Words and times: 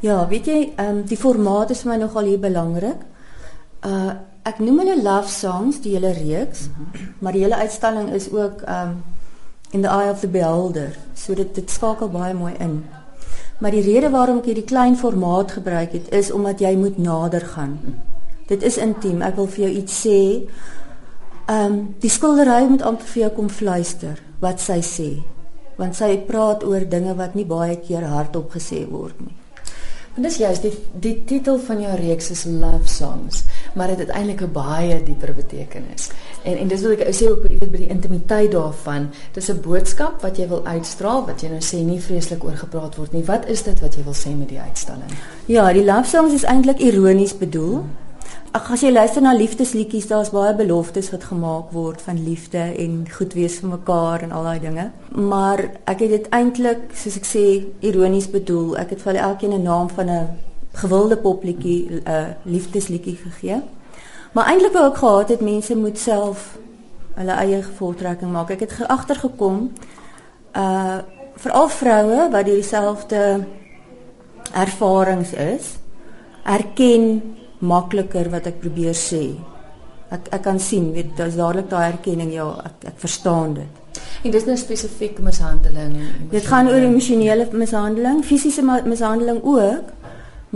Ja, 0.00 0.28
weet 0.28 0.46
jy, 0.46 0.60
ehm 0.76 0.88
um, 0.88 1.02
die 1.08 1.18
formaat 1.18 1.70
is 1.70 1.82
vir 1.82 1.92
my 1.92 1.98
nogal 2.02 2.24
hier 2.24 2.40
belangrik. 2.40 3.02
Uh 3.84 4.14
ek 4.44 4.58
noem 4.60 4.82
hulle 4.82 5.02
love 5.02 5.30
songs, 5.32 5.78
die 5.80 5.94
hele 5.94 6.10
reeks, 6.12 6.66
mm 6.68 6.72
-hmm. 6.74 7.12
maar 7.18 7.32
die 7.32 7.40
hele 7.42 7.56
uitstalling 7.56 8.10
is 8.12 8.30
ook 8.32 8.60
ehm 8.62 8.88
um, 8.88 9.02
in 9.70 9.82
the 9.82 9.88
eye 9.88 10.10
of 10.10 10.20
the 10.20 10.28
beholder. 10.28 10.96
So 11.14 11.34
dit 11.34 11.54
dit 11.54 11.70
skakel 11.70 12.08
baie 12.08 12.34
mooi 12.34 12.54
in. 12.58 12.84
Maar 13.58 13.70
die 13.70 13.82
rede 13.82 14.10
waarom 14.10 14.38
ek 14.38 14.44
hierdie 14.44 14.64
klein 14.64 14.96
formaat 14.96 15.52
gebruik 15.52 15.92
het 15.92 16.10
is 16.14 16.30
omdat 16.30 16.60
jy 16.60 16.76
moet 16.76 16.98
nader 16.98 17.40
gaan. 17.40 17.78
Dit 18.46 18.62
is 18.62 18.76
intiem. 18.76 19.22
Ek 19.22 19.36
wil 19.36 19.46
vir 19.46 19.64
jou 19.64 19.72
iets 19.82 20.06
sê. 20.06 20.18
Ehm 21.46 21.72
um, 21.72 21.94
die 22.00 22.10
skildery 22.10 22.68
moet 22.68 22.82
amper 22.82 23.06
vir 23.06 23.22
jou 23.22 23.30
kom 23.30 23.48
fluister 23.48 24.20
wat 24.40 24.60
sy 24.60 24.80
sê. 24.80 25.10
Want 25.76 25.96
sy 25.96 26.18
praat 26.26 26.64
oor 26.64 26.88
dinge 26.88 27.14
wat 27.14 27.34
nie 27.34 27.46
baie 27.46 27.76
keer 27.76 28.04
hardop 28.04 28.52
gesê 28.52 28.84
word 28.90 29.20
nie. 29.20 29.43
En 30.14 30.22
dis 30.22 30.36
juist 30.38 30.62
die 30.62 30.72
die 31.02 31.14
titel 31.26 31.56
van 31.66 31.80
jou 31.82 31.94
reeks 31.98 32.28
is 32.30 32.44
Love 32.46 32.86
Songs, 32.86 33.40
maar 33.74 33.90
dit 33.90 33.98
het 33.98 34.12
eintlik 34.14 34.42
'n 34.42 34.52
baie 34.52 35.02
dieper 35.02 35.34
betekenis. 35.34 36.10
En 36.42 36.56
en 36.58 36.68
dis 36.68 36.82
wat 36.82 36.98
ek 36.98 37.14
sê 37.14 37.26
ook 37.30 37.48
jy 37.48 37.58
weet 37.58 37.70
by 37.70 37.78
die 37.78 37.88
intimiteit 37.88 38.52
daarvan, 38.52 39.10
dis 39.32 39.50
'n 39.50 39.60
boodskap 39.60 40.22
wat 40.22 40.36
jy 40.36 40.48
wil 40.48 40.66
uitstraal 40.66 41.26
wat 41.26 41.40
jy 41.40 41.48
nou 41.48 41.60
sê 41.60 41.82
nie 41.82 42.00
vreeslik 42.00 42.44
oor 42.44 42.56
gepraat 42.56 42.96
word 42.96 43.12
nie. 43.12 43.24
Wat 43.24 43.48
is 43.48 43.62
dit 43.62 43.80
wat 43.80 43.94
jy 43.94 44.04
wil 44.04 44.14
sê 44.14 44.36
met 44.36 44.48
die 44.48 44.60
uitstalling? 44.60 45.10
Ja, 45.46 45.72
die 45.72 45.84
Love 45.84 46.08
Songs 46.08 46.32
is 46.32 46.44
eintlik 46.44 46.78
ironies 46.78 47.38
bedoel. 47.38 47.74
Hmm. 47.74 48.03
Ag 48.54 48.68
as 48.70 48.84
jy 48.84 48.92
luister 48.92 49.18
na 49.18 49.32
liefdesliedjies, 49.34 50.04
daar's 50.06 50.28
baie 50.30 50.52
beloftes 50.54 51.08
wat 51.10 51.24
gemaak 51.26 51.72
word 51.74 52.02
van 52.06 52.20
liefde 52.22 52.60
en 52.62 53.00
goed 53.10 53.32
wees 53.34 53.56
vir 53.58 53.72
mekaar 53.72 54.22
en 54.22 54.30
al 54.30 54.46
daai 54.46 54.60
dinge. 54.62 54.84
Maar 55.10 55.64
ek 55.90 56.04
het 56.04 56.12
dit 56.12 56.28
eintlik, 56.38 56.84
soos 56.94 57.16
ek 57.18 57.26
sê, 57.26 57.42
ironies 57.82 58.30
bedoel. 58.30 58.76
Ek 58.84 58.94
het 58.94 59.02
vir 59.02 59.18
elkeen 59.18 59.58
'n 59.58 59.66
naam 59.66 59.90
van 59.90 60.06
'n 60.06 60.38
gewilde 60.70 61.16
popliedjie, 61.16 61.90
'n 61.90 62.02
uh, 62.06 62.30
liefdesliedjie 62.44 63.16
gegee. 63.16 63.60
Maar 64.32 64.46
eintlik 64.46 64.72
wou 64.72 64.86
ek 64.86 65.02
gehad 65.02 65.28
het 65.28 65.40
mense 65.40 65.76
moet 65.76 65.98
self 65.98 66.58
hulle 67.14 67.32
eie 67.32 67.62
voortrekking 67.62 68.32
maak. 68.32 68.50
Ek 68.50 68.60
het 68.60 68.86
agtergekom 68.86 69.72
uh 70.54 70.98
veral 71.36 71.68
vroue 71.68 72.30
wat 72.30 72.44
dieselfde 72.46 73.44
ervarings 74.52 75.32
is, 75.32 75.76
erken 76.44 77.34
makliker 77.64 78.30
wat 78.30 78.46
ek 78.50 78.60
probeer 78.60 78.96
sê. 78.98 79.24
Ek 80.14 80.28
ek 80.36 80.42
kan 80.42 80.60
sien, 80.60 80.92
weet, 80.92 81.16
daar's 81.18 81.38
dadelik 81.38 81.70
daai 81.70 81.92
erkenning, 81.92 82.32
ja, 82.34 82.46
ek 82.68 82.90
ek 82.92 83.00
verstaan 83.02 83.54
dit. 83.60 83.80
En 84.24 84.32
dis 84.32 84.46
nou 84.48 84.56
spesifiek 84.56 85.18
mishandeling. 85.20 85.96
Dit 86.30 86.46
gaan 86.48 86.68
oor 86.70 86.86
emosionele 86.86 87.46
mishandeling, 87.52 88.22
fisiese 88.24 88.62
mishandeling 88.64 89.42
ook, 89.42 89.90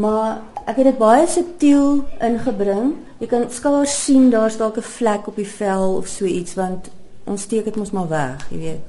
maar 0.00 0.40
ek 0.68 0.80
het 0.80 0.90
dit 0.92 1.00
baie 1.00 1.26
subtiel 1.28 2.04
ingebring. 2.24 2.94
Jy 3.18 3.28
kan 3.30 3.48
skaars 3.52 3.96
sien 4.04 4.30
daar's 4.30 4.56
dalk 4.56 4.78
'n 4.78 4.88
vlek 4.96 5.26
op 5.28 5.36
die 5.36 5.48
vel 5.58 5.96
of 5.96 6.06
so 6.06 6.24
iets 6.24 6.54
want 6.54 6.90
ons 7.26 7.42
steek 7.42 7.64
dit 7.64 7.76
mos 7.76 7.90
maar 7.90 8.08
weg, 8.08 8.46
jy 8.50 8.58
weet. 8.58 8.84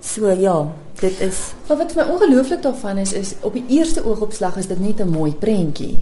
So 0.00 0.30
ja, 0.30 0.68
dit 1.00 1.20
is 1.20 1.52
Maar 1.68 1.76
wat 1.76 1.94
my 1.94 2.02
ongelooflik 2.02 2.62
daarvan 2.62 2.98
is 2.98 3.12
is 3.12 3.34
op 3.40 3.52
die 3.52 3.64
eerste 3.68 4.04
oogopslag 4.04 4.56
is 4.56 4.66
dit 4.66 4.80
net 4.80 5.00
'n 5.00 5.08
mooi 5.08 5.32
prentjie. 5.32 5.98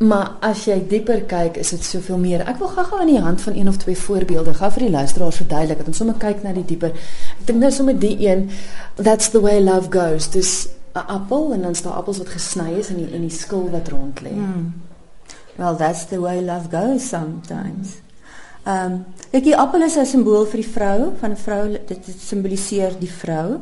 Maar 0.00 0.30
as 0.40 0.62
jy 0.64 0.78
dieper 0.88 1.26
kyk, 1.28 1.58
is 1.60 1.74
dit 1.74 1.84
soveel 1.84 2.16
meer. 2.16 2.40
Ek 2.48 2.56
wil 2.56 2.70
gou-gou 2.72 3.02
aan 3.02 3.10
die 3.10 3.20
hand 3.20 3.42
van 3.44 3.56
een 3.58 3.68
of 3.68 3.76
twee 3.82 3.98
voorbeelde 4.00 4.54
gou 4.56 4.70
vir 4.72 4.86
die 4.86 4.92
luisteraars 4.94 5.40
verduidelik 5.42 5.82
dat 5.82 5.90
ons 5.92 5.98
sommer 6.00 6.16
kyk 6.22 6.40
na 6.40 6.54
die 6.56 6.64
dieper. 6.64 6.94
Ek 7.34 7.42
dink 7.50 7.60
nou 7.60 7.68
sommer 7.68 7.98
die 8.00 8.14
een 8.22 8.46
that's 8.96 9.28
the 9.34 9.42
way 9.44 9.58
love 9.60 9.90
goes. 9.92 10.30
Dis 10.32 10.68
'n 10.96 11.04
appel 11.04 11.52
en 11.52 11.62
dan 11.62 11.74
staan 11.74 11.92
appels 11.92 12.18
wat 12.18 12.32
gesny 12.32 12.78
is 12.78 12.88
in 12.88 12.96
die 12.96 13.10
in 13.12 13.20
die 13.28 13.36
skil 13.36 13.68
wat 13.70 13.88
rond 13.88 14.22
lê. 14.24 14.32
Hmm. 14.32 14.72
Well, 15.56 15.76
that's 15.76 16.06
the 16.06 16.20
way 16.20 16.40
love 16.40 16.70
goes 16.70 17.08
sometimes. 17.08 18.00
Ehm, 18.64 18.92
um, 18.92 19.04
ek 19.30 19.44
die 19.44 19.56
appel 19.56 19.82
is 19.82 19.96
'n 19.96 20.06
simbool 20.06 20.46
vir 20.46 20.60
die 20.62 20.72
vrou, 20.72 21.12
van 21.20 21.30
'n 21.30 21.36
vrou, 21.36 21.78
dit 21.86 22.00
simboliseer 22.18 22.96
die 22.98 23.12
vrou. 23.12 23.60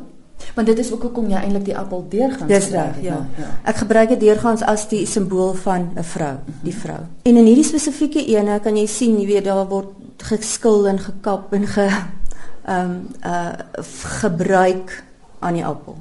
Want 0.55 0.67
dit 0.67 0.79
is 0.79 0.91
ook 0.91 1.01
hoekom 1.01 1.29
jy 1.29 1.35
eintlik 1.35 1.65
die 1.65 1.77
appel 1.77 2.05
deurgangs 2.09 2.47
Dis 2.47 2.69
reg, 2.69 3.01
ja. 3.01 3.25
ja. 3.37 3.49
Ek 3.63 3.75
gebruik 3.83 4.09
dit 4.09 4.19
deurgangs 4.19 4.63
as 4.63 4.87
die 4.91 5.05
simbool 5.05 5.53
van 5.53 5.91
'n 5.95 6.03
vrou, 6.03 6.35
die 6.63 6.75
vrou. 6.75 6.99
En 7.23 7.37
in 7.37 7.45
hierdie 7.45 7.67
spesifieke 7.67 8.25
ene 8.25 8.59
kan 8.59 8.77
jy 8.77 8.85
sien, 8.85 9.19
jy 9.19 9.27
weet 9.27 9.45
daar 9.45 9.67
word 9.67 9.93
geskil 10.17 10.87
en 10.87 10.99
gekap 10.99 11.53
en 11.53 11.67
ge 11.67 11.89
ehm 12.65 12.89
um, 12.89 13.07
uh 13.25 13.53
gebruik 14.19 15.03
aan 15.39 15.53
die 15.53 15.65
appel. 15.65 15.95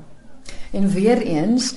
En 0.71 0.91
weer 0.91 1.23
eens 1.23 1.75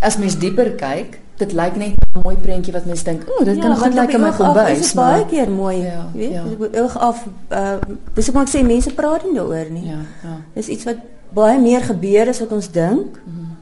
as 0.00 0.16
mens 0.16 0.38
dieper 0.38 0.70
kyk, 0.70 1.20
dit 1.36 1.52
lyk 1.52 1.76
net 1.76 1.94
'n 2.14 2.20
mooi 2.22 2.36
prentjie 2.36 2.72
wat 2.72 2.84
mense 2.84 3.04
dink, 3.04 3.22
"O, 3.28 3.44
dit 3.44 3.56
ja, 3.56 3.62
kan 3.62 3.76
goed 3.76 3.94
lyk 3.94 4.12
in 4.12 4.20
my 4.20 4.32
kombuis." 4.32 4.76
Dit 4.76 4.84
is 4.84 4.94
baie 4.94 5.26
keer 5.26 5.50
mooi, 5.50 5.76
ja, 5.76 6.10
weet? 6.14 6.32
Ja. 6.32 6.44
Oog 6.82 6.98
af 6.98 7.26
uh 7.50 7.78
dis 8.14 8.28
ek 8.28 8.34
moet 8.34 8.48
sê 8.56 8.62
mense 8.62 8.94
praat 8.94 9.24
nie 9.24 9.34
daaroor 9.34 9.70
nie. 9.70 9.86
Ja, 9.86 10.02
ja. 10.22 10.36
Dis 10.54 10.68
iets 10.68 10.84
wat 10.84 10.96
baie 11.34 11.60
meer 11.60 11.80
gebeur 11.80 12.28
as 12.28 12.40
wat 12.40 12.52
ons 12.52 12.70
dink. 12.70 13.20
Mm 13.24 13.32
-hmm. 13.34 13.56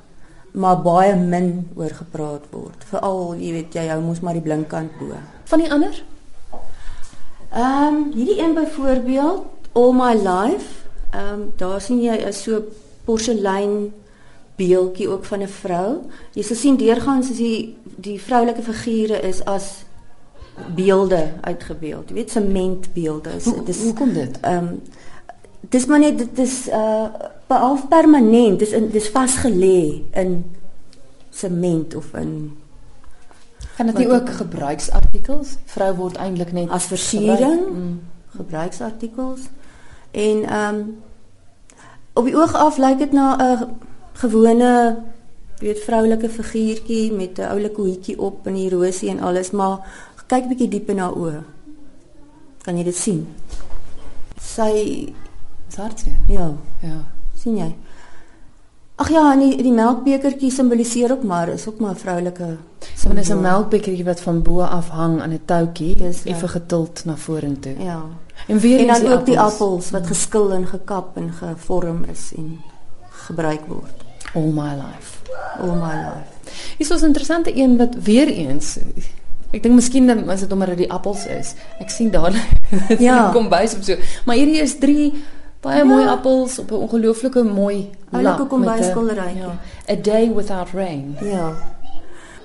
Maar 0.52 0.82
baie 0.82 1.14
min 1.16 1.68
oor 1.76 1.90
gepraat 1.90 2.44
word. 2.50 2.84
Veral, 2.84 3.34
jy 3.34 3.52
weet, 3.52 3.74
jy 3.74 3.86
hou 3.88 4.00
mos 4.02 4.20
maar 4.20 4.32
die 4.32 4.42
blinkkant 4.42 4.98
bo. 4.98 5.12
Van 5.44 5.58
die 5.58 5.72
ander? 5.72 6.02
Ehm, 7.50 7.94
um, 7.94 8.12
hierdie 8.12 8.40
een 8.40 8.54
byvoorbeeld, 8.54 9.44
All 9.72 9.92
My 9.92 10.14
Life. 10.14 10.66
Ehm, 11.10 11.32
um, 11.32 11.52
daar 11.56 11.80
sien 11.80 12.02
jy 12.02 12.16
'n 12.26 12.32
so 12.32 12.62
porselein 13.04 13.92
beeldjie 14.56 15.08
ook 15.08 15.24
van 15.24 15.42
'n 15.42 15.48
vrou. 15.48 15.96
Jy 16.32 16.42
sal 16.42 16.56
sien 16.56 16.76
deurgangs 16.76 17.30
is 17.30 17.36
die 17.36 17.76
die 17.96 18.20
vroulike 18.20 18.62
figure 18.62 19.20
is 19.20 19.44
as 19.44 19.84
beelde 20.74 21.32
uitgebeeld. 21.40 22.08
Jy 22.08 22.14
weet 22.14 22.30
sementbeelde 22.30 23.30
Hoe 23.82 23.92
kom 23.92 24.12
dit? 24.12 24.40
Ehm 24.40 24.56
um, 24.56 24.82
dis 25.60 25.86
maar 25.86 25.98
net 25.98 26.18
dit 26.18 26.38
is 26.38 26.68
uh 26.68 27.04
behalf 27.48 27.88
permanent 27.88 28.59
dis 28.59 28.72
in 28.76 28.91
dis 28.92 29.10
vasgelê 29.14 30.04
in 30.22 30.38
sement 31.31 31.94
of 31.94 32.14
in 32.14 32.32
kan 33.76 33.86
dit 33.91 33.98
nie 34.03 34.09
ook 34.10 34.31
gebruiksartikels 34.41 35.56
vrou 35.75 35.91
word 36.03 36.16
eintlik 36.16 36.53
net 36.53 36.70
as 36.75 36.88
versiering 36.92 37.60
mm. 37.66 38.00
gebruiksartikels 38.38 39.50
en 40.10 40.44
ehm 40.44 40.81
um, 40.81 40.88
op 42.19 42.26
die 42.26 42.34
oog 42.34 42.54
af 42.59 42.81
lyk 42.82 42.98
dit 42.98 43.12
na 43.12 43.36
'n 43.38 43.69
gewone 44.19 44.98
weet 45.59 45.78
vroulike 45.84 46.28
figuurtjie 46.28 47.12
met 47.12 47.38
'n 47.38 47.50
oulike 47.54 47.80
hoedjie 47.80 48.19
op 48.19 48.47
en 48.47 48.54
die 48.54 48.70
rosie 48.70 49.10
en 49.10 49.20
alles 49.20 49.50
maar 49.50 49.78
kyk 50.26 50.48
bietjie 50.48 50.69
diep 50.69 50.88
in 50.88 50.98
haar 50.98 51.15
oë 51.16 51.42
kan 52.62 52.76
jy 52.76 52.84
dit 52.84 52.97
sien 52.97 53.26
sy 54.41 54.72
Sartjie. 55.69 56.16
Ja. 56.26 56.53
Ja. 56.80 57.17
Sien 57.38 57.56
jy? 57.56 57.75
Ag 58.99 59.12
ja, 59.15 59.32
en 59.32 59.38
die, 59.44 59.62
die 59.62 59.72
melkbekertjie 59.72 60.50
simboliseer 60.50 61.12
ook 61.15 61.22
maar 61.22 61.49
is 61.49 61.69
ook 61.69 61.78
maar 61.78 61.94
'n 61.94 62.03
vroulike. 62.03 62.56
So 62.97 63.10
is 63.10 63.31
'n 63.31 63.41
melkbekertjie 63.41 64.04
wat 64.04 64.21
van 64.21 64.43
bo 64.43 64.60
af 64.60 64.88
hang 64.88 65.21
aan 65.22 65.32
'n 65.32 65.41
toutjie, 65.44 65.94
effe 66.25 66.48
getild 66.48 67.04
na 67.04 67.16
vorentoe. 67.16 67.75
Ja. 67.78 68.03
En 68.47 68.59
weer 68.59 68.81
en 68.81 68.87
dan 68.87 69.00
die 69.00 69.12
ook 69.12 69.27
die 69.27 69.41
appels 69.41 69.91
wat 69.91 70.06
geskil 70.06 70.53
en 70.53 70.66
gekap 70.66 71.16
en 71.16 71.32
gevorm 71.32 72.04
is 72.04 72.32
en 72.37 72.60
gebruik 73.09 73.66
word 73.66 74.06
all 74.34 74.53
my 74.53 74.75
life. 74.75 75.19
All 75.60 75.77
my 75.77 75.94
life. 75.94 76.31
Dis 76.78 76.88
so 76.88 76.94
'n 76.94 77.04
interessante 77.04 77.56
een 77.56 77.77
wat 77.77 77.94
weer 78.03 78.28
eens 78.28 78.78
Ek 79.50 79.62
dink 79.62 79.75
miskien 79.75 80.28
as 80.28 80.41
dit 80.41 80.53
omdat 80.53 80.69
dit 80.69 80.77
die 80.77 80.93
appels 80.93 81.27
is. 81.27 81.54
Ek 81.81 81.88
sien 81.91 82.10
daar 82.10 82.34
ja. 82.98 83.31
kom 83.32 83.48
bys 83.48 83.75
op 83.75 83.82
so. 83.82 83.97
Maar 84.25 84.37
hierdie 84.37 84.60
is 84.60 84.78
3 84.78 85.12
baie 85.60 85.78
ja. 85.78 85.84
mooi 85.84 86.06
appels 86.06 86.58
op 86.58 86.70
'n 86.70 86.74
ongelooflike 86.74 87.42
mooi 87.42 87.91
lap 88.10 88.48
kom 88.48 88.60
by 88.60 88.82
skildery. 88.82 89.36
Ja. 89.36 89.58
A 89.91 89.96
day 90.02 90.34
without 90.34 90.69
rain. 90.72 91.16
Ja. 91.20 91.54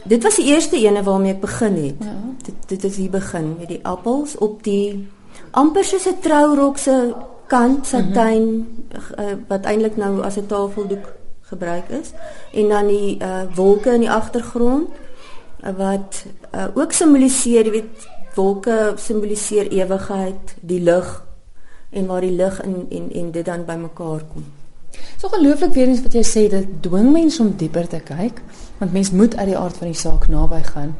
Dit 0.04 0.24
was 0.24 0.36
die 0.36 0.46
eerste 0.46 0.78
ene 0.78 1.04
waarmee 1.04 1.34
ek 1.34 1.42
begin 1.42 1.76
het. 1.76 1.96
Ja. 2.00 2.16
Dit 2.44 2.56
dit 2.68 2.84
is 2.84 2.96
hier 2.96 3.10
begin 3.10 3.56
met 3.60 3.68
die 3.68 3.80
appels 3.84 4.38
op 4.38 4.64
die 4.64 5.08
amper 5.52 5.84
soos 5.84 6.08
'n 6.08 6.20
trourok 6.22 6.78
se 6.78 7.14
kant 7.48 7.88
satijn 7.88 8.44
mm 8.44 8.68
-hmm. 8.90 9.26
uh, 9.26 9.36
wat 9.48 9.66
eintlik 9.66 9.98
nou 9.98 10.22
as 10.22 10.38
'n 10.38 10.46
tafeldoek 10.46 11.14
gebruik 11.42 11.90
is 11.90 12.12
en 12.54 12.70
dan 12.70 12.88
die 12.88 13.18
uh, 13.22 13.42
wolke 13.56 13.94
in 13.94 14.00
die 14.00 14.12
agtergrond 14.12 14.90
uh, 15.64 15.70
wat 15.78 16.26
uh, 16.56 16.66
ook 16.74 16.92
simboliseer, 16.92 17.66
jy 17.66 17.72
weet, 17.72 18.08
wolke 18.36 18.94
simboliseer 18.96 19.68
ewigheid, 19.72 20.56
die 20.62 20.82
lig 20.82 21.24
en 21.94 22.06
waar 22.06 22.22
die 22.22 22.36
lig 22.36 22.62
en 22.62 22.86
en 22.90 23.10
en 23.22 23.32
dit 23.32 23.46
dan 23.46 23.66
bymekaar 23.66 24.26
kom. 24.34 24.46
So 25.18 25.28
gelooflik 25.28 25.74
weer 25.74 25.88
eens 25.88 26.02
wat 26.02 26.14
jy 26.14 26.24
sê 26.28 26.50
dit 26.50 26.68
dwing 26.82 27.12
mense 27.12 27.42
om 27.42 27.54
dieper 27.58 27.88
te 27.88 28.00
kyk 28.00 28.42
want 28.78 28.94
mens 28.94 29.12
moet 29.12 29.36
uit 29.38 29.48
die 29.48 29.58
aard 29.58 29.78
van 29.78 29.88
die 29.88 29.98
saak 29.98 30.28
naby 30.28 30.62
gaan. 30.64 30.96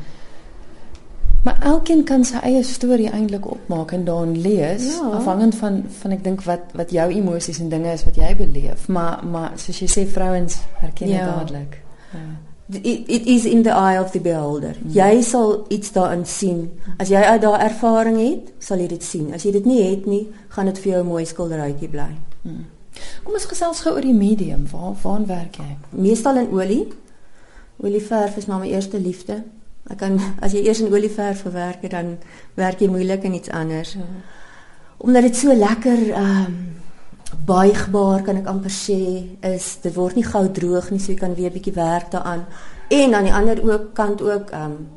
Maar 1.44 1.58
elkeen 1.62 2.04
kan 2.08 2.24
sy 2.24 2.40
eie 2.48 2.64
storie 2.64 3.10
eintlik 3.10 3.50
opmaak 3.52 3.92
en 3.92 4.06
daarin 4.08 4.38
lees 4.42 4.86
ja. 4.94 5.10
afhangend 5.18 5.56
van 5.60 5.82
van 6.00 6.16
ek 6.16 6.24
dink 6.24 6.46
wat 6.48 6.72
wat 6.80 6.92
jou 6.96 7.10
emosies 7.12 7.60
en 7.60 7.70
dinge 7.70 7.92
is 7.92 8.06
wat 8.08 8.16
jy 8.16 8.32
beleef. 8.40 8.88
Maar 8.88 9.26
maar 9.28 9.52
soos 9.60 9.84
jy 9.84 9.90
sê 9.92 10.08
vrouens 10.08 10.62
herken 10.80 11.12
dit 11.12 11.18
ja. 11.18 11.28
dadelik. 11.36 11.82
Ja. 12.14 12.53
It, 12.70 13.10
it 13.10 13.28
is 13.28 13.46
in 13.46 13.64
the 13.64 13.72
eye 13.72 14.00
of 14.00 14.12
the 14.12 14.20
beholder. 14.20 14.76
Mm. 14.80 14.92
Jy 14.96 15.22
sal 15.22 15.66
iets 15.70 15.92
daarin 15.92 16.26
sien. 16.26 16.72
As 16.98 17.10
jy 17.10 17.22
uit 17.22 17.42
daai 17.42 17.60
ervaring 17.68 18.20
het, 18.22 18.54
sal 18.60 18.80
jy 18.80 18.88
dit 18.88 19.04
sien. 19.04 19.34
As 19.34 19.44
jy 19.44 19.52
dit 19.52 19.66
nie 19.66 19.82
het 19.84 20.06
nie, 20.06 20.28
gaan 20.56 20.66
dit 20.72 20.80
vir 20.80 20.92
jou 20.92 21.04
'n 21.04 21.08
mooi 21.08 21.26
skilderytjie 21.26 21.90
bly. 21.90 22.12
Mm. 22.44 22.66
Kom 23.24 23.34
ons 23.34 23.46
gesels 23.46 23.82
gou 23.82 23.94
oor 23.96 24.06
die 24.06 24.14
medium. 24.14 24.68
Waar 24.72 24.96
waar 25.04 25.26
werk 25.26 25.56
jy? 25.58 25.78
Meestal 25.90 26.38
in 26.38 26.52
olie. 26.52 26.88
Olieverf 27.78 28.38
is 28.38 28.46
maar 28.46 28.60
my 28.60 28.70
eerste 28.70 29.00
liefde. 29.00 29.44
Ek 29.90 29.98
kan 29.98 30.20
as 30.40 30.54
jy 30.54 30.64
eers 30.64 30.80
in 30.80 30.94
olieverf 30.94 31.42
verwerk, 31.42 31.90
dan 31.92 32.18
werk 32.56 32.80
jy 32.80 32.88
moeilik 32.88 33.24
in 33.24 33.34
iets 33.34 33.50
anders. 33.50 33.94
Ja. 33.94 34.06
Omdat 34.98 35.22
dit 35.22 35.36
so 35.36 35.54
lekker 35.54 36.12
ehm 36.12 36.46
um, 36.46 36.74
buigbaar 37.46 38.22
kan 38.22 38.38
ek 38.38 38.48
amper 38.48 38.72
sê 38.72 39.00
is 39.42 39.78
dit 39.84 39.96
word 39.96 40.16
nie 40.16 40.26
gou 40.26 40.44
droog 40.52 40.92
nie, 40.92 41.00
so 41.00 41.12
jy 41.12 41.18
kan 41.20 41.36
weer 41.36 41.50
'n 41.50 41.54
bietjie 41.54 41.74
werk 41.74 42.12
daaraan. 42.12 42.46
En 42.90 43.14
aan 43.14 43.24
die 43.24 43.34
ander 43.34 43.64
ook 43.72 43.94
kant 43.94 44.22
ook 44.22 44.50
ehm 44.52 44.72
um, 44.72 44.88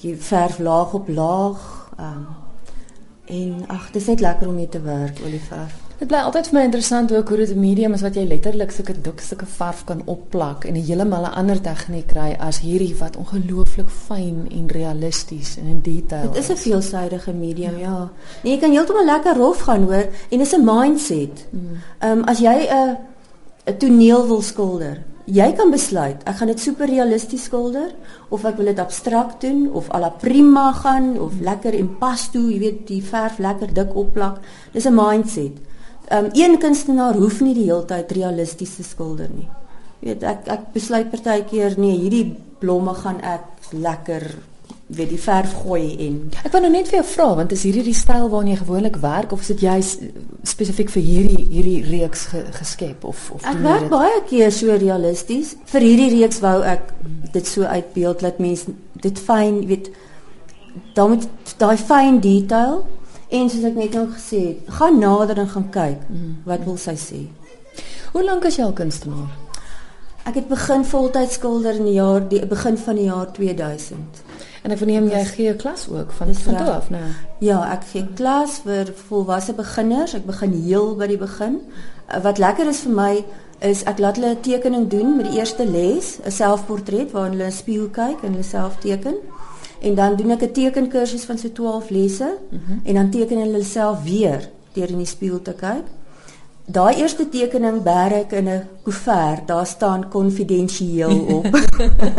jy 0.00 0.16
verf 0.16 0.58
laag 0.58 0.94
op 0.94 1.08
laag 1.08 1.90
ehm 1.98 2.16
um, 2.16 2.26
en 3.26 3.64
ag, 3.68 3.90
dit 3.90 4.02
is 4.02 4.08
net 4.08 4.20
lekker 4.20 4.48
om 4.48 4.54
mee 4.54 4.68
te 4.68 4.80
werk, 4.80 5.18
olieverf. 5.24 5.85
Dit 5.96 6.10
bly 6.10 6.18
altyd 6.20 6.50
vir 6.50 6.56
my 6.58 6.62
interessant 6.66 7.12
ook 7.12 7.30
hoe 7.32 7.36
dit 7.40 7.50
'n 7.54 7.60
medium 7.60 7.92
is 7.96 8.02
wat 8.04 8.14
jy 8.14 8.26
letterlik 8.28 8.70
sulke 8.70 8.92
dik 9.00 9.20
sulke 9.20 9.46
verf 9.46 9.84
kan 9.84 10.02
opplak 10.04 10.64
en 10.64 10.74
'n 10.74 10.84
heeltemal 10.84 11.24
'n 11.24 11.34
ander 11.40 11.60
tegniek 11.60 12.06
kry 12.06 12.36
as 12.38 12.60
hierdie 12.60 12.96
wat 12.98 13.16
ongelooflik 13.16 13.88
fyn 13.88 14.46
en 14.50 14.68
realisties 14.68 15.56
en 15.56 15.66
in 15.66 15.80
detail. 15.80 16.32
Dit 16.32 16.42
is 16.42 16.50
'n 16.50 16.56
veelsidige 16.56 17.32
medium, 17.32 17.78
ja. 17.78 17.88
ja. 17.88 18.10
Nee, 18.42 18.52
jy 18.52 18.60
kan 18.60 18.70
heeltemal 18.70 19.04
lekker 19.04 19.36
rof 19.36 19.60
gaan 19.60 19.82
hoor 19.82 20.06
en 20.30 20.38
dis 20.38 20.52
'n 20.52 20.64
mindset. 20.64 21.46
Mm. 21.50 21.60
Ehm 21.98 22.18
um, 22.18 22.24
as 22.24 22.38
jy 22.38 22.68
'n 22.68 22.96
'n 23.64 23.76
toneel 23.78 24.26
wil 24.26 24.42
skilder, 24.42 25.02
jy 25.24 25.52
kan 25.52 25.70
besluit 25.70 26.22
ek 26.24 26.36
gaan 26.36 26.48
dit 26.48 26.60
super 26.60 26.86
realisties 26.86 27.44
skilder 27.44 27.94
of 28.28 28.44
ek 28.44 28.56
wil 28.56 28.66
dit 28.66 28.78
abstrakt 28.78 29.40
doen 29.40 29.72
of 29.72 29.88
a 29.94 29.98
la 29.98 30.10
prima 30.10 30.72
gaan 30.72 31.18
of 31.20 31.32
lekker 31.40 31.74
impasto, 31.74 32.38
jy 32.38 32.58
weet 32.58 32.86
die 32.86 33.02
verf 33.02 33.38
lekker 33.38 33.74
dik 33.74 33.96
opplak. 33.96 34.40
Dis 34.72 34.86
'n 34.86 34.94
mindset. 34.94 35.56
Um 36.10 36.28
een 36.32 36.58
kunstenaar 36.62 37.14
hoef 37.18 37.40
nie 37.42 37.54
die 37.54 37.66
hele 37.66 37.84
tyd 37.84 38.12
realisties 38.14 38.76
te 38.78 38.84
skilder 38.86 39.30
nie. 39.32 39.48
Weet 40.06 40.22
ek 40.22 40.46
ek 40.52 40.68
besluit 40.74 41.10
partykeer 41.10 41.78
nee, 41.80 41.96
hierdie 41.98 42.36
blomme 42.60 42.94
gaan 42.94 43.18
ek 43.26 43.72
lekker 43.72 44.28
weet 44.86 45.10
die 45.10 45.18
verf 45.18 45.50
gooi 45.64 45.96
en 46.06 46.18
ek 46.44 46.52
wou 46.54 46.60
nou 46.62 46.70
net 46.70 46.86
vir 46.86 47.00
jou 47.00 47.06
vra 47.10 47.26
want 47.40 47.52
is 47.56 47.64
hierdie 47.66 47.82
die 47.88 47.96
styl 47.96 48.28
waarna 48.30 48.52
jy 48.52 48.58
gewoonlik 48.60 48.98
werk 49.02 49.32
of 49.34 49.42
is 49.42 49.50
dit 49.50 49.64
jy 49.66 49.74
spesifiek 50.46 50.92
vir 50.94 51.02
hierdie 51.02 51.46
hierdie 51.50 51.80
reeks 51.88 52.26
ge, 52.30 52.44
geskep 52.54 53.04
of 53.04 53.24
of 53.34 53.48
Ek 53.50 53.58
werk 53.64 53.88
baie 53.90 54.20
keer 54.30 54.54
so 54.54 54.76
realisties. 54.78 55.56
Vir 55.72 55.88
hierdie 55.88 56.10
reeks 56.20 56.38
wou 56.44 56.60
ek 56.62 56.92
dit 57.34 57.50
so 57.50 57.66
uitbeeld 57.66 58.22
dat 58.22 58.38
mense 58.38 58.76
dit 59.02 59.18
fyn 59.18 59.64
weet 59.66 59.90
dan 60.94 61.16
met 61.16 61.26
daai 61.58 61.76
fyn 61.80 62.20
detail 62.22 62.84
En 63.28 63.50
soos 63.50 63.64
ek 63.64 63.74
net 63.74 63.96
nou 63.98 64.06
gesê 64.12 64.42
het, 64.46 64.68
gaan 64.78 64.98
nader 64.98 65.38
en 65.38 65.48
gaan 65.48 65.70
kyk. 65.70 66.04
Mm. 66.08 66.36
Wat 66.44 66.64
wil 66.64 66.76
sy 66.76 66.94
sê? 66.94 67.24
Hoe 68.12 68.24
lank 68.24 68.44
is 68.44 68.56
jy 68.56 68.64
al 68.64 68.76
kunstenaar? 68.76 69.32
Ek 70.26 70.34
het 70.40 70.48
begin 70.48 70.84
voltyds 70.84 71.38
skilder 71.38 71.76
in 71.78 71.86
die 71.86 71.98
jaar 71.98 72.22
die 72.28 72.40
begin 72.46 72.78
van 72.78 72.98
die 72.98 73.06
jaar 73.06 73.32
2000. 73.32 74.22
En 74.66 74.72
ek 74.74 74.80
verneem 74.80 75.06
jy 75.06 75.24
gee 75.24 75.50
'n 75.52 75.56
klas 75.56 75.88
ook 75.88 76.10
van 76.10 76.34
van 76.34 76.56
toe 76.56 76.70
af, 76.70 76.90
né? 76.90 77.02
Ja, 77.38 77.72
ek 77.72 77.84
gee 77.92 78.06
klas 78.14 78.60
vir 78.64 78.92
volwasse 79.08 79.52
beginners. 79.52 80.14
Ek 80.14 80.26
begin 80.26 80.52
heel 80.52 80.96
by 80.96 81.06
die 81.06 81.18
begin. 81.18 81.60
Uh, 82.10 82.22
wat 82.22 82.38
lekker 82.38 82.66
is 82.66 82.80
vir 82.80 82.92
my 82.92 83.24
is 83.60 83.84
ek 83.84 83.98
laat 83.98 84.16
hulle 84.16 84.34
'n 84.34 84.40
tekening 84.40 84.88
doen 84.88 85.16
met 85.16 85.30
die 85.30 85.38
eerste 85.38 85.64
les, 85.66 86.18
'n 86.24 86.30
selfportret 86.30 87.12
waarin 87.12 87.38
hulle 87.38 87.50
spieël 87.50 87.88
kyk 87.90 88.22
en 88.22 88.30
hulle 88.32 88.42
self 88.42 88.76
teken. 88.78 89.14
En 89.86 89.94
dan 89.94 90.16
doen 90.16 90.30
ek 90.30 90.42
'n 90.42 90.52
tekenkursus 90.52 91.24
van 91.24 91.38
so 91.38 91.52
12 91.52 91.90
lesse 91.90 92.38
mhm. 92.50 92.60
-huh. 92.66 92.88
en 92.88 92.94
dan 92.94 93.10
teken 93.10 93.38
hulle 93.38 93.62
self 93.62 94.02
weer 94.02 94.50
deur 94.72 94.88
in 94.88 94.96
die 94.98 95.06
spieël 95.06 95.42
te 95.42 95.54
kyk. 95.54 95.86
Daai 96.66 96.94
eerste 96.96 97.28
tekening 97.28 97.82
bær 97.82 98.12
ek 98.12 98.32
in 98.32 98.48
'n 98.48 98.68
koevert. 98.82 99.46
Daar 99.46 99.66
staan 99.66 100.08
konfidensieel 100.08 101.18
op. 101.38 101.46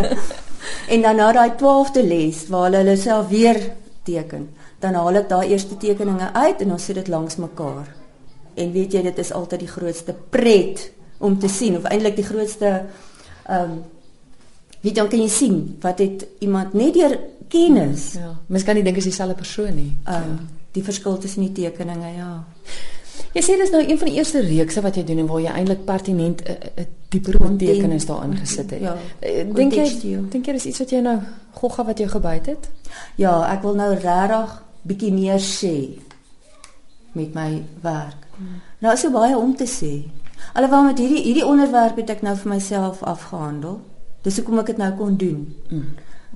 en 0.93 1.01
dan 1.01 1.15
na 1.15 1.31
daai 1.31 1.51
12de 1.51 2.03
les 2.07 2.47
waar 2.47 2.63
hulle 2.63 2.77
hulle 2.77 2.95
self 2.95 3.27
weer 3.27 3.59
teken, 4.03 4.49
dan 4.79 4.93
haal 4.93 5.15
ek 5.15 5.29
daai 5.29 5.47
eerste 5.47 5.77
tekeninge 5.77 6.33
uit 6.33 6.61
en 6.61 6.71
ons 6.71 6.85
sit 6.85 6.95
dit 6.95 7.07
langs 7.07 7.35
mekaar. 7.35 7.87
En 8.53 8.71
weet 8.71 8.91
jy, 8.91 9.01
dit 9.01 9.17
is 9.17 9.31
altyd 9.31 9.59
die 9.59 9.73
grootste 9.75 10.15
pret 10.29 10.91
om 11.17 11.39
te 11.39 11.47
sien 11.47 11.77
of 11.77 11.83
eintlik 11.83 12.15
die 12.15 12.29
grootste 12.31 12.85
ehm 13.47 13.71
um, 13.71 13.83
wie 14.81 14.93
dan 14.93 15.09
kan 15.09 15.19
jy 15.19 15.29
sien 15.29 15.77
wat 15.81 15.99
het 15.99 16.25
iemand 16.39 16.73
net 16.73 16.93
deur 16.93 17.19
kennis. 17.47 18.13
Ja. 18.13 18.35
Mens 18.47 18.63
kan 18.63 18.75
nie 18.75 18.83
dink 18.83 18.97
is 18.97 19.09
dieselfde 19.09 19.35
persoon 19.35 19.75
nie. 19.75 19.97
Ehm 20.05 20.37
um, 20.37 20.37
die 20.77 20.83
verskil 20.83 21.17
tussen 21.17 21.41
die 21.41 21.51
tekeninge, 21.51 22.09
ja. 22.17 22.31
Jy 23.33 23.41
sê 23.41 23.55
dis 23.57 23.71
nou 23.73 23.81
een 23.81 23.97
van 23.97 24.09
die 24.11 24.17
eerste 24.19 24.41
reekse 24.45 24.81
wat 24.85 24.97
jy 24.99 25.03
doen 25.07 25.23
en 25.23 25.29
waar 25.29 25.41
jy 25.41 25.53
eintlik 25.53 25.85
pertinent 25.85 26.41
'n 26.43 26.85
dieper 27.09 27.37
tekenis 27.57 28.05
daarin 28.05 28.35
gesit 28.37 28.69
het. 28.71 28.81
Ja. 28.81 28.95
Eh, 29.19 29.45
dink 29.53 29.73
jy 29.73 30.19
dink 30.29 30.45
jy 30.45 30.53
dis 30.53 30.65
iets 30.65 30.79
wat 30.79 30.89
jy 30.89 30.99
nou 31.01 31.19
gogga 31.51 31.85
wat 31.85 31.99
jy 31.99 32.07
gebyt 32.07 32.45
het? 32.45 32.69
Ja, 33.15 33.53
ek 33.53 33.61
wil 33.61 33.75
nou 33.75 33.93
regtig 33.93 34.63
bietjie 34.81 35.13
meer 35.13 35.39
sê 35.39 35.99
met 37.11 37.33
my 37.33 37.63
werk. 37.81 38.27
Hmm. 38.37 38.61
Nou 38.79 38.93
is 38.93 38.99
so 38.99 39.11
baie 39.11 39.37
om 39.37 39.55
te 39.55 39.65
sê. 39.65 40.05
Alhoewel 40.53 40.83
met 40.83 40.97
hierdie 40.97 41.23
hierdie 41.23 41.45
onderwerp 41.45 41.95
het 41.95 42.09
ek 42.09 42.21
nou 42.21 42.35
vir 42.35 42.53
myself 42.53 43.03
afgehandel. 43.03 43.81
Dis 44.27 44.41
hoekom 44.41 44.59
ek 44.59 44.73
dit 44.73 44.83
nou 44.83 44.91
kon 44.99 45.15
doen. 45.19 45.41
Hmm. 45.71 45.89